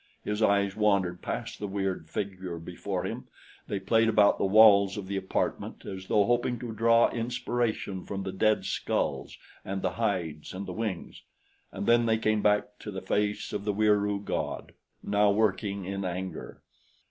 His 0.23 0.41
eyes 0.41 0.75
wandered 0.75 1.21
past 1.21 1.59
the 1.59 1.67
weird 1.67 2.09
figure 2.09 2.57
before 2.57 3.03
him; 3.05 3.27
they 3.67 3.79
played 3.79 4.09
about 4.09 4.39
the 4.39 4.45
walls 4.45 4.97
of 4.97 5.05
the 5.05 5.15
apartment 5.15 5.85
as 5.85 6.07
though 6.07 6.25
hoping 6.25 6.57
to 6.57 6.71
draw 6.71 7.09
inspiration 7.11 8.03
from 8.05 8.23
the 8.23 8.31
dead 8.31 8.65
skulls 8.65 9.37
and 9.63 9.83
the 9.83 9.91
hides 9.91 10.55
and 10.55 10.65
the 10.65 10.73
wings, 10.73 11.21
and 11.71 11.85
then 11.85 12.07
they 12.07 12.17
came 12.17 12.41
back 12.41 12.79
to 12.79 12.89
the 12.89 13.03
face 13.03 13.53
of 13.53 13.63
the 13.63 13.73
Wieroo 13.75 14.19
god, 14.25 14.71
now 15.03 15.29
working 15.29 15.85
in 15.85 16.03
anger. 16.03 16.63